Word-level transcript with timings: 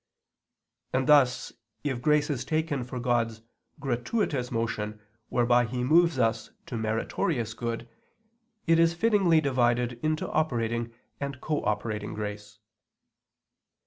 And 0.93 1.05
thus 1.05 1.53
if 1.83 2.01
grace 2.01 2.31
is 2.31 2.43
taken 2.43 2.83
for 2.83 2.99
God's 2.99 3.43
gratuitous 3.79 4.49
motion 4.49 4.99
whereby 5.29 5.65
He 5.65 5.83
moves 5.83 6.17
us 6.17 6.49
to 6.65 6.75
meritorious 6.75 7.53
good, 7.53 7.87
it 8.65 8.79
is 8.79 8.95
fittingly 8.95 9.41
divided 9.41 9.99
into 10.01 10.27
operating 10.31 10.91
and 11.19 11.39
cooperating 11.39 12.15
grace. 12.15 12.57